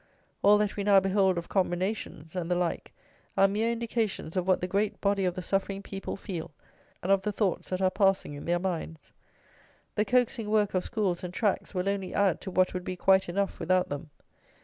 [0.41, 2.91] All that we now behold of combinations, and the like,
[3.37, 6.49] are mere indications of what the great body of the suffering people feel,
[7.03, 9.13] and of the thoughts that are passing in their minds.
[9.93, 13.29] The coaxing work of schools and tracts will only add to what would be quite
[13.29, 14.09] enough without them.